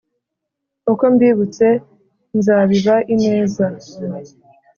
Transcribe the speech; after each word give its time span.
uko 0.91 1.03
mbibutse 1.13 1.67
nzabiba 2.37 2.95
ineza 3.13 3.65